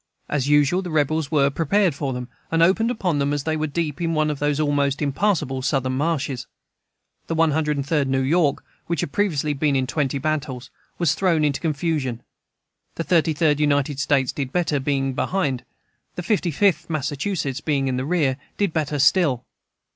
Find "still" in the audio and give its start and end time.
18.97-19.45